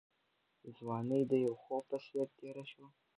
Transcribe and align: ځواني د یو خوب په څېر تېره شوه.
ځواني 0.77 1.21
د 1.31 1.33
یو 1.45 1.53
خوب 1.61 1.83
په 1.89 1.97
څېر 2.05 2.27
تېره 2.37 2.63
شوه. 2.71 2.87